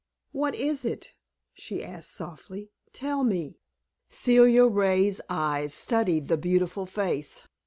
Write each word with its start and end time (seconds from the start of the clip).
"What 0.31 0.55
is 0.55 0.83
it?" 0.83 1.13
she 1.53 1.83
asked, 1.85 2.09
softly; 2.15 2.71
"tell 2.91 3.23
me." 3.23 3.59
Celia 4.09 4.65
Ray's 4.65 5.21
eyes 5.29 5.75
studied 5.75 6.27
the 6.27 6.37
beautiful 6.37 6.87
face. 6.87 7.47